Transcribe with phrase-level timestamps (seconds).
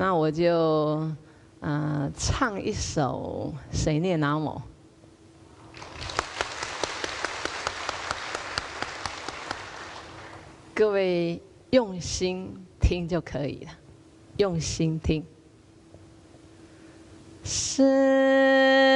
[0.00, 1.06] 那我就
[1.60, 4.48] 嗯、唱一首《谁念南无》，
[10.72, 12.50] 各位用心
[12.80, 13.72] 听就可以了，
[14.38, 15.22] 用心听。
[17.44, 18.89] 是。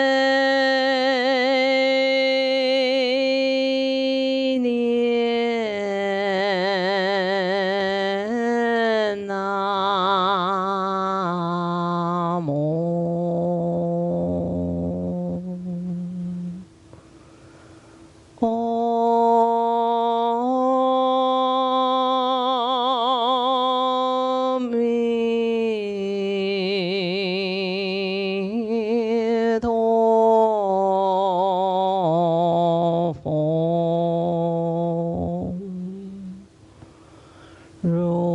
[37.84, 38.34] Roll.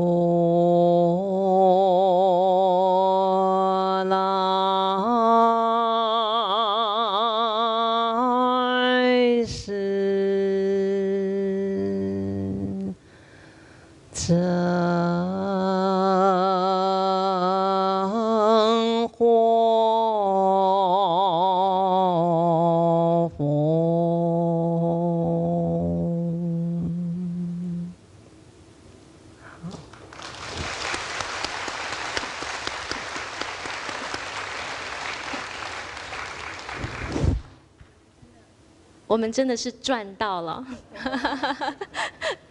[39.09, 40.63] 我们真的是赚到了，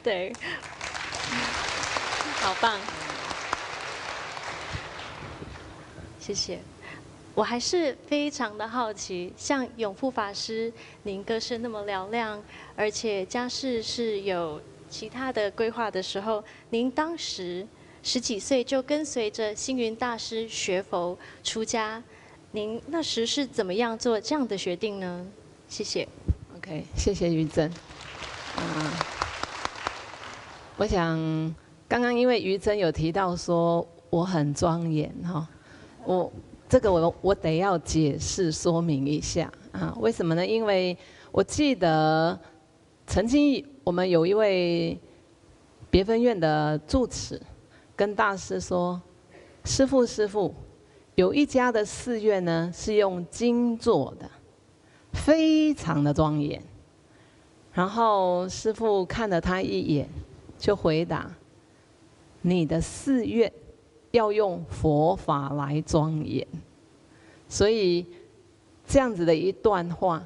[0.03, 0.33] 对，
[2.41, 2.77] 好棒，
[6.19, 6.59] 谢谢。
[7.37, 10.73] 我还是非常的好奇，像永富法师，
[11.05, 12.43] 您歌声那么嘹亮，
[12.75, 17.65] 而且家世是有其他的规划的时候，您当时
[18.03, 22.03] 十几岁就跟随着星云大师学佛出家，
[22.51, 25.25] 您那时是怎么样做这样的决定呢？
[25.69, 26.09] 谢谢。
[26.69, 27.73] OK，谢谢于珍。
[28.59, 28.91] 嗯，
[30.77, 31.17] 我想
[31.89, 35.49] 刚刚因为于真有提到说我很庄严哈，
[36.05, 36.31] 我
[36.69, 40.47] 这个我我得要解释说明一下啊，为什么呢？
[40.47, 40.95] 因为
[41.33, 42.39] 我记得
[43.07, 45.01] 曾经我们有一位
[45.89, 47.41] 别分院的住持
[47.97, 49.01] 跟大师说
[49.65, 50.55] ：“师父师父，
[51.15, 54.31] 有一家的寺院呢是用金做的。”
[55.25, 56.63] 非常的庄严，
[57.73, 60.09] 然后师父看了他一眼，
[60.59, 61.31] 就回答
[62.43, 63.53] ：“你的寺院
[64.13, 66.47] 要用佛法来庄严。”
[67.49, 68.07] 所以
[68.87, 70.23] 这样子的一段话，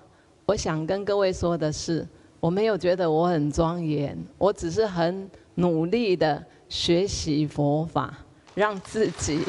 [0.47, 2.07] 我想跟各位说的是，
[2.39, 8.17] 我没有觉得我很庄严，我只是很努力的学习佛法，
[8.55, 9.41] 让自己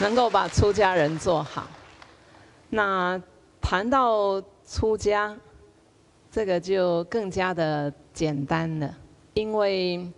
[0.00, 1.66] 能够把出家人做好。
[2.74, 3.22] 那
[3.60, 5.36] 谈到出家，
[6.28, 8.92] 这个就更加的简单了，
[9.34, 10.10] 因为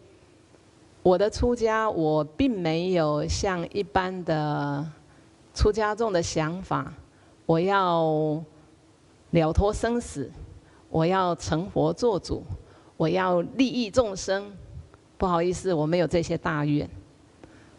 [1.03, 4.83] 我的出家，我并没有像一般的
[5.53, 6.91] 出家众的想法，
[7.44, 8.43] 我要
[9.33, 10.33] 了脱生死，
[10.88, 12.43] 我要成佛做主，
[12.97, 14.50] 我要利益众生。
[15.19, 16.88] 不好意思，我没有这些大愿，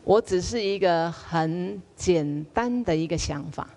[0.03, 3.67] 我只是一个很简单的一个想法。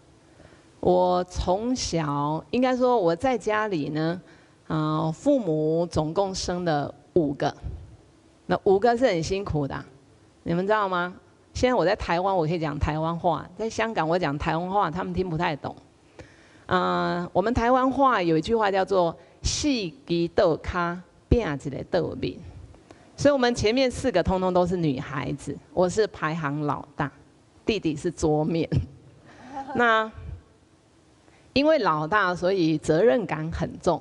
[0.81, 4.19] 我从小应该说我在家里呢，
[4.67, 7.55] 啊，父母总共生了五个，
[8.47, 9.85] 那五个是很辛苦的，
[10.43, 11.15] 你们知道吗？
[11.53, 15.77] 现在我在台湾，我可以讲台湾话；在香港，我讲台湾话，他们听不太懂。
[16.65, 19.69] 啊，我们台湾话有一句话叫做“四
[20.07, 20.99] 枝豆卡
[21.29, 22.41] 变子的豆饼”，
[23.19, 27.13] 所以我们前面四个通通都是女孩子，我是排行老大，
[27.67, 28.67] 弟弟是桌面，
[29.75, 30.11] 那。
[31.53, 34.01] 因为老大，所以责任感很重。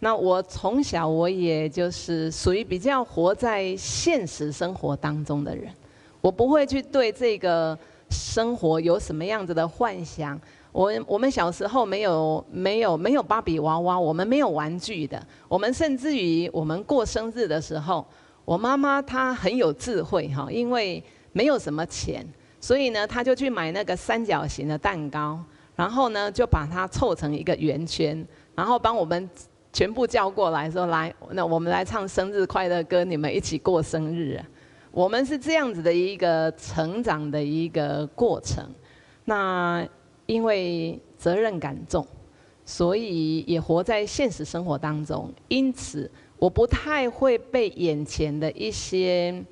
[0.00, 5.72] 那我从小我也就是属于比较活在现实生活当中的人，
[6.20, 7.76] 我不会去对这个
[8.08, 10.40] 生活有什么样子的幻想。
[10.70, 15.20] 我我们小时候没有没有没有芭比娃娃，我们没有玩具的。
[15.48, 18.06] 我们甚至于我们过生日的时候，
[18.44, 21.02] 我妈妈她很有智慧哈，因为
[21.32, 22.24] 没有什么钱，
[22.60, 25.42] 所以呢，她就去买那个三角形的蛋糕。
[25.78, 28.26] 然后呢，就把它凑成一个圆圈，
[28.56, 29.30] 然后帮我们
[29.72, 34.42] 全部叫过来说：“来，那我们来唱生日快乐歌，你们一起过生日啊。”
[34.90, 38.68] 我们是这样子的一个成长的一个过程。
[39.24, 39.86] 那
[40.26, 42.04] 因为责任感重，
[42.64, 46.10] 所以也活在现实生活当中，因此
[46.40, 49.44] 我不太会被眼前的一些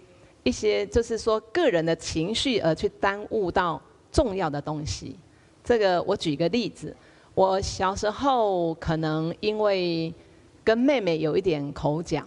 [0.42, 3.80] 一些就是说个人的情绪而去耽误到
[4.10, 5.16] 重要的东西。
[5.66, 6.96] 这个我举个例子，
[7.34, 10.14] 我小时候可能因为
[10.62, 12.22] 跟妹妹有一点口角，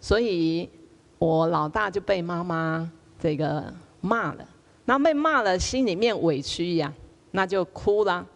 [0.00, 0.68] 所以
[1.16, 4.44] 我老大就被妈妈这个骂了。
[4.86, 6.92] 那被骂了，心里面委屈呀，
[7.30, 8.26] 那就哭了，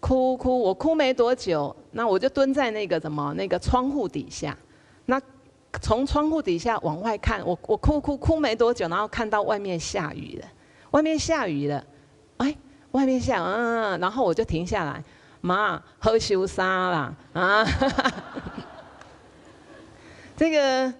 [0.00, 4.54] 哭哭，我哭没多久，那我就蹲在那个什么那个窗户底下，
[5.06, 5.18] 那
[5.80, 10.46] 从窗户底下往外看，我我哭哭哭没多久，然后看到外面下雨了，
[10.90, 11.82] 外面下雨了，
[12.36, 12.54] 哎，
[12.92, 15.02] 外面下，嗯，然后我就停下来，
[15.40, 17.64] 妈，喝羞涩啦，啊，
[20.36, 20.92] 这个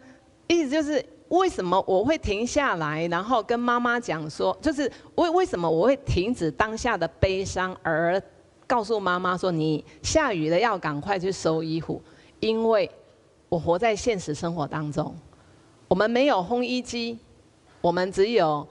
[0.47, 1.05] 意思就是。
[1.31, 8.19] 为什么我会停下来，然后跟妈妈讲说，就是为为什么我会停止当下的悲伤，而
[8.67, 12.03] 告诉妈妈说，你下雨了要赶快去收衣服，
[12.41, 12.91] 因为
[13.51, 15.15] 我活在现实生活当中，
[15.87, 17.19] 我们没有烘衣机，
[17.83, 18.67] 我们只有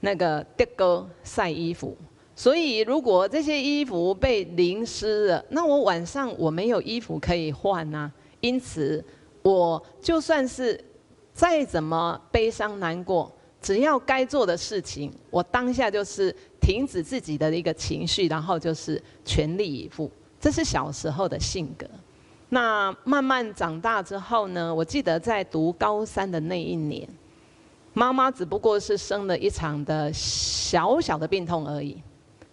[0.00, 1.96] 那个电锅晒衣服，
[2.42, 8.10] 所以如果这些衣服被淋湿了，那我晚上我没有衣服可以换呐、
[8.40, 9.04] 因此
[9.42, 10.82] 我就算是。
[11.32, 13.30] 再怎么悲伤难过，
[13.62, 20.10] 只要该做的事情，我当下就是停止自己的一个情绪，然后就是全力以赴。
[20.38, 21.86] 这是小时候的性格。
[22.50, 24.74] 那慢慢长大之后呢？
[24.74, 27.08] 我记得在读高三的那一年，
[27.94, 31.96] 妈妈只不过是生了一场的小小的病痛而已。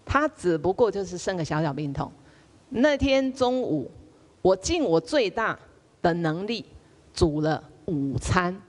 [0.07, 2.12] 他只不过就是生个小小病痛。
[2.69, 3.92] 那天中午，
[4.42, 5.59] 我尽我最大
[6.01, 6.65] 的能力
[7.13, 8.59] 煮了午餐。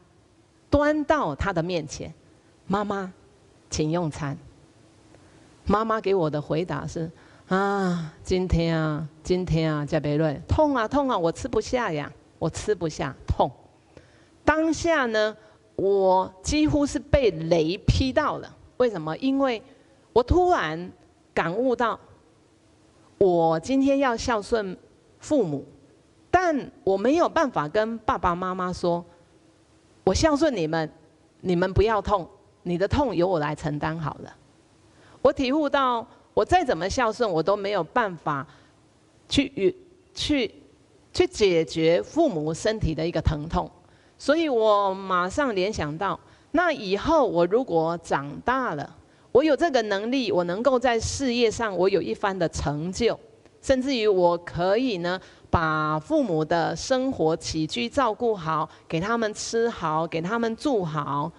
[0.71, 2.13] 端到他的面前，
[2.67, 3.11] 妈妈，
[3.71, 4.37] 请用餐。
[5.65, 7.11] 妈妈给我的回答是：
[7.49, 13.51] 啊，今天啊，今天啊，加贝瑞，痛啊痛啊，我吃不下呀，我吃不下，痛。
[14.45, 15.35] 当下呢，
[15.77, 18.55] 我几乎是被雷劈到了。
[18.77, 19.17] 为什么？
[19.17, 19.63] 因为
[20.13, 20.93] 我突然
[21.39, 21.97] 感悟到，
[23.17, 24.77] 我今天要孝顺
[25.21, 25.65] 父母，
[26.33, 29.05] 但我没有办法跟爸爸妈妈说。
[30.03, 30.91] 我孝顺你们，
[31.43, 32.29] 你们不要痛，
[32.65, 34.37] 你的痛由我来承担好了。
[35.23, 36.05] 我体悟到，
[36.35, 38.45] 我再怎么孝顺，我都没有办法
[39.29, 39.73] 去与
[40.13, 40.53] 去
[41.13, 43.71] 去解决父母身体的一个疼痛，
[44.19, 46.19] 所以我马上联想到，
[46.51, 48.97] 那以后我如果长大了，
[49.33, 53.19] 我有这个能力，我能够在事业上我有一番的成就，
[53.63, 55.21] 甚至于我可以呢。
[55.51, 61.33] 把父母的生活起居照顾好，给他们吃好，给他们住好，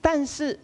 [0.00, 0.56] 但是，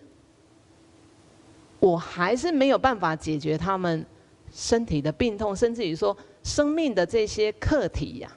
[1.81, 4.07] 我还是没有办法解决他们
[4.53, 8.31] 身体的病痛，甚至于说生命的这些课题呀。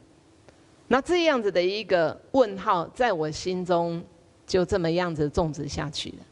[0.88, 4.04] 那这样子的一个问号，在我心中
[4.48, 6.26] 就这么样子种植下去了。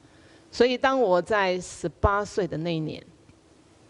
[0.51, 3.03] 所以，当我在十八岁的那一年，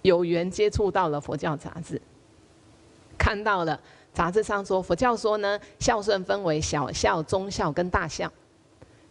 [0.02, 2.02] 有缘接触到了佛教杂志，
[3.18, 3.80] 看到了。
[4.14, 8.32] 杂志上说，佛教说呢，孝顺分为小孝、中孝跟大孝。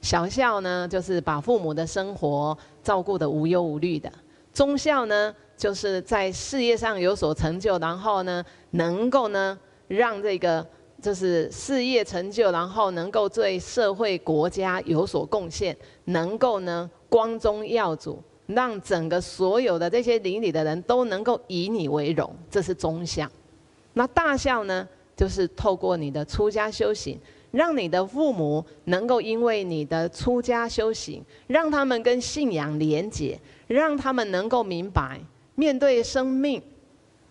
[0.03, 4.11] 小孝呢，就是把父母的生活照顾得无忧无虑的；
[4.53, 9.57] 中孝呢，就是在事业上有所成就，然后呢，能够呢，
[9.87, 10.67] 让这个
[11.01, 15.77] 就是事业成就，然后能够对社会国家有所贡献，
[16.07, 23.31] 能够呢，光宗耀祖，让整个所有的这些邻里的人都能够以你为荣，这是中孝。
[23.95, 24.87] 那大孝呢？
[25.16, 27.19] 就是透过你的出家修行，
[27.50, 35.19] 让你的父母能够因为你的出家修行，让他们跟信仰连结，让他们能够明白，
[35.54, 36.62] 面对生命，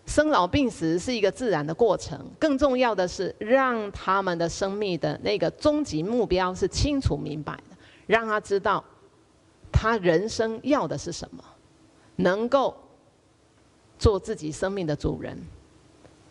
[0.04, 2.18] 生老病死是一个自然的过程。
[2.40, 7.76] 更重要的是，让他们的生命的那个终极目标是清楚明白的，
[8.08, 8.82] 让他知道，
[9.72, 11.44] 他人生要的是什么，
[12.16, 12.76] 能够
[13.98, 15.38] 做自己生命的主人。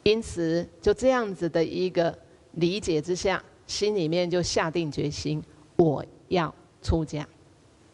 [0.04, 2.16] 因此，就这样子的一个
[2.54, 5.44] 理解之下，心里面就下定决心，
[5.76, 7.28] 我要出家。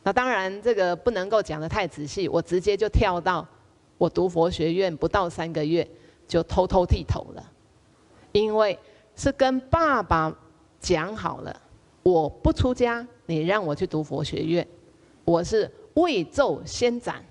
[0.04, 3.48] 那当然，这个不能够讲得太仔细，我直接就跳到
[3.98, 5.88] 我读佛学院不到三个月，
[6.28, 7.52] 就偷偷剃头了。
[8.34, 8.78] 因为
[9.16, 10.36] 是跟爸爸
[10.80, 11.62] 讲好了，
[12.04, 14.68] 我不出家，你让我去读佛学院，
[15.26, 17.24] 我是未奏先斩。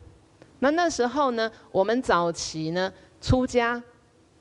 [0.58, 3.82] 那那时候呢，我们早期呢出家。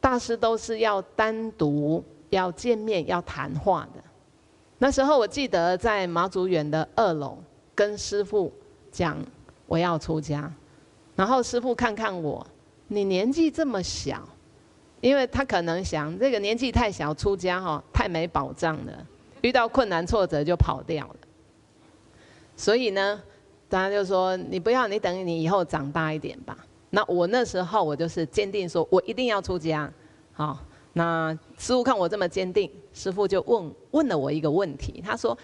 [0.01, 4.01] 大师都是要单独要见面要谈话的。
[4.77, 7.37] 那时候我记得在马祖远的二楼
[7.75, 8.49] 跟师父
[8.93, 9.17] 讲
[9.65, 10.49] 我要出家，
[11.17, 12.47] 然后师父看看我，
[12.87, 14.25] 你年纪这么小，
[15.01, 19.05] 因为他可能想这个年纪太小出家哈太没保障了，
[19.41, 21.15] 遇到困难挫折就跑掉了。
[22.55, 23.21] 所以呢，
[23.69, 26.57] 大家就说你不要，你等你以后长大一点吧。
[26.89, 29.91] 那我那时候我就是坚定说，我一定要出家。
[30.33, 30.57] 好，
[30.93, 35.37] 那师傅看我这么坚定，师傅就问问了我一个问题，他说，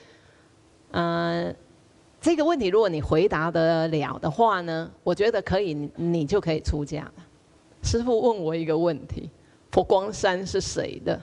[0.91, 1.55] 嗯、呃，
[2.19, 7.13] 这个问题如果你回答得了的话呢，我觉得可以，你就可以出家了。
[7.83, 9.29] 师傅问我一个问题：
[9.71, 11.21] 佛光山是谁的？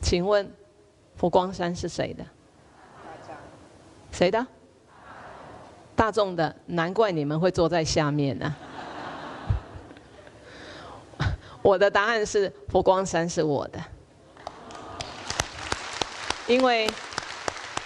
[0.00, 0.50] 请问，
[1.16, 2.24] 佛光山是谁的？
[4.10, 4.46] 谁的？
[5.96, 8.54] 大众的，难怪你们会坐在下面呢、
[11.62, 13.80] 我的答案是佛光山是我的，
[16.46, 16.88] 因为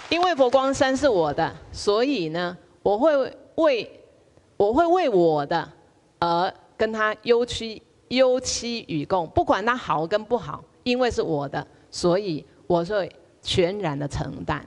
[0.09, 4.03] 因为佛光山是我的，所以呢，我会为
[4.57, 5.67] 我会为我的
[6.19, 13.09] 而跟他忧戚忧戚与共，不管他好跟不好，因为是我的，所以我会
[13.41, 14.61] 全然的承担。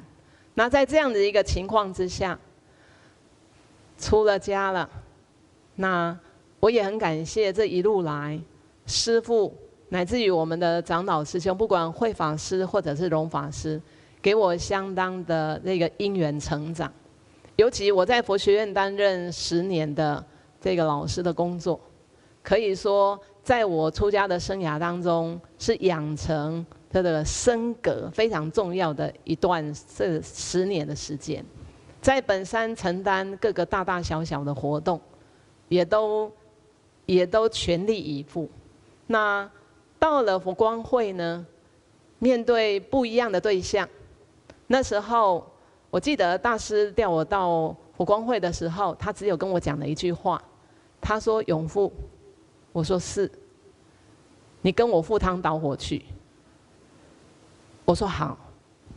[0.54, 2.38] 那在这样的一个情况之下，
[3.98, 4.88] 出了家了，
[5.76, 6.16] 那
[6.60, 8.38] 我也很感谢这一路来
[8.86, 9.54] 师父，
[9.88, 13.80] 乃至于我们的长老师兄，不管慧法师或者是荣法师，
[14.20, 16.92] 给我相当的那个因缘成长。
[17.56, 20.24] 尤其我在佛学院担任十年的
[20.60, 21.80] 这个老师的工作，
[22.42, 26.64] 可以说在我出家的生涯当中是养成。
[26.90, 31.44] 他的身格非常重要的一段这十年的时间，
[32.04, 35.00] 在本山承担各个大大小小的活动，
[35.70, 36.30] 也都
[37.06, 38.46] 也都全力以赴。
[39.06, 39.50] 那
[39.98, 41.46] 到了佛光会呢，
[42.18, 43.88] 面对不一样的对象，
[44.66, 45.50] 那时候
[45.88, 50.38] 我记得大师调我到佛光会的时候，他只有跟我讲了一句话，
[51.00, 51.90] 他说：“永富，
[52.70, 53.32] 我说是，
[54.60, 56.04] 你跟我赴汤蹈火去。”
[57.86, 58.36] 我说好，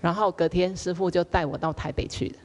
[0.01, 2.35] 然后隔天师傅就带我到台北去了。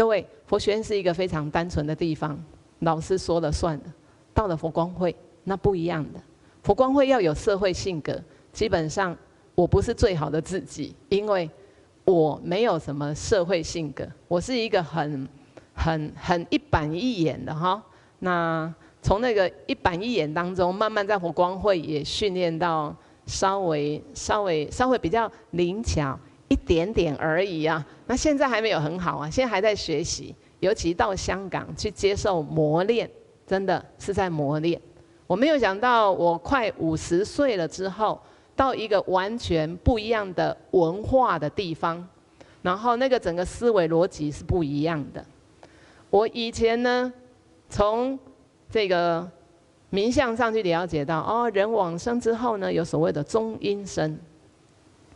[0.00, 2.42] 各位，佛学院是一个非常单纯的地方，
[2.78, 3.84] 老师说了算的。
[4.32, 5.14] 到了佛光会，
[5.44, 6.18] 那不一样的。
[6.62, 8.18] 佛光会要有社会性格，
[8.50, 9.14] 基本上
[9.54, 11.50] 我不是最好的自己，因为
[12.06, 15.28] 我没有什么社会性格，我是一个很、
[15.74, 17.82] 很、很一板一眼的哈。
[18.20, 22.96] 那从那个一板一眼当中，慢慢在佛光会也训练到。
[23.26, 26.18] 稍微稍微稍微比较灵巧
[26.50, 33.10] 一点点而已啊，那现在还没有很好啊，现在还在学习，尤其到香港去接受磨练，
[33.46, 34.78] 真的是在磨练。
[35.26, 38.20] 我没有想到，我快五十岁了之后，
[38.54, 42.06] 到一个完全不一样的文化的地方，
[42.62, 45.24] 然后那个整个思维逻辑是不一样的。
[46.10, 47.12] 我以前呢，
[47.68, 48.18] 从
[48.68, 49.26] 这个。
[49.92, 54.16] 名相上去了解到，哦，人往生之后呢，有所谓的中阴身。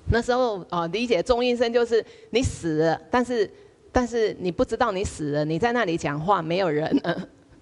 [0.07, 3.51] 那时候哦，理解中阴身就是你死了，但是
[3.91, 6.95] 但是你不知道你死了，你在那里讲话，没有人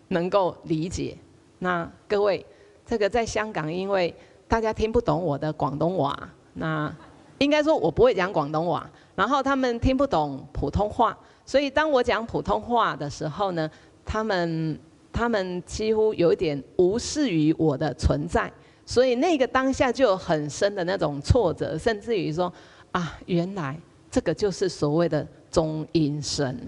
[0.09, 1.17] 能够理解。
[1.59, 2.45] 那各位，
[2.85, 4.15] 这个在香港，因为
[4.47, 6.17] 大家听不懂我的广东话，
[6.55, 6.95] 那
[7.39, 13.71] 应该说我不会讲广东话，然后他们听不懂普通话，所以当我讲普通话的时候呢，
[14.05, 14.79] 他们。
[15.15, 18.51] 他们几乎有一点无视于我的存在，
[18.93, 22.53] 所以那个当下就有很深的那种挫折，甚至于说
[22.91, 23.75] 啊，原来
[24.11, 26.61] 这个就是所谓的中阴身。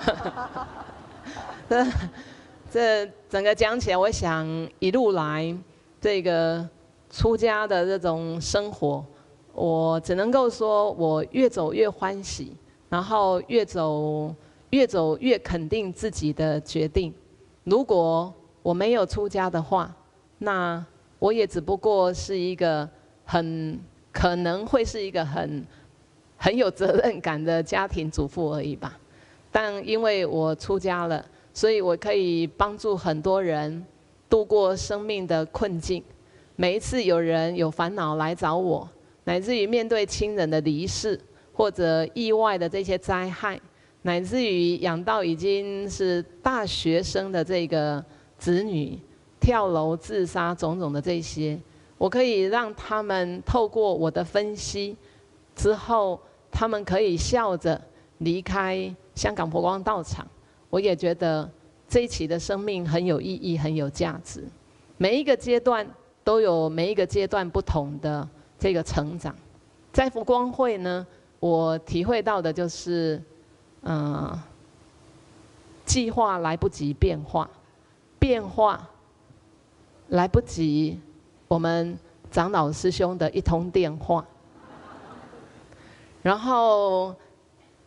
[1.66, 1.86] 这
[2.70, 4.46] 这整个讲起来，我想
[4.78, 5.56] 一路来
[5.98, 6.68] 这个
[7.08, 9.02] 出家的这种生活，
[9.54, 12.54] 我只能够说我越走越欢喜，
[12.90, 14.34] 然后越走
[14.68, 17.14] 越走越肯定自己的决定。
[17.64, 18.30] 如果
[18.62, 19.90] 我没有出家的话，
[20.36, 20.84] 那
[21.20, 22.88] 我也只不过是一个
[23.24, 23.78] 很
[24.10, 25.64] 可能会是一个很
[26.36, 28.98] 很有责任感的家庭主妇而已吧。
[29.52, 33.84] 但因为我出家了，所以我可以帮助很多人
[34.28, 36.02] 度过生命的困境。
[36.56, 38.88] 每一次有人有烦恼来找我，
[39.24, 41.20] 乃至于面对亲人的离世
[41.52, 43.60] 或者意外的这些灾害。
[44.02, 48.02] 乃至于养到已经是大学生的这个
[48.38, 48.98] 子女
[49.40, 51.58] 跳楼自杀种种的这些，
[51.96, 54.96] 我可以让他们透过我的分析
[55.56, 56.20] 之后，
[56.50, 57.80] 他们可以笑着
[58.18, 60.26] 离开香港佛光道场。
[60.68, 61.50] 我也觉得
[61.88, 64.44] 这一期的生命很有意义，很有价值。
[64.98, 65.86] 每一个阶段
[66.22, 68.28] 都有每一个阶段不同的
[68.58, 69.34] 这个成长。
[69.92, 71.06] 在佛光会呢，
[71.40, 73.20] 我体会到的就是。
[73.82, 74.38] 嗯，
[75.86, 77.48] 计划来不及变化，
[78.18, 78.86] 变化
[80.10, 81.00] 来不及
[81.48, 81.98] 我们
[82.30, 84.24] 长老师兄的一通电话，
[86.22, 87.14] 然后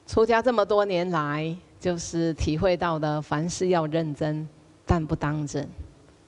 [0.07, 4.47] 出家这么多年来，就是体会到的，凡事要认真，
[4.85, 5.67] 但不当真。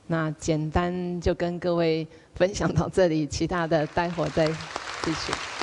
[0.08, 5.55] 那简单就跟各位分享到这里，其他的待会再继续。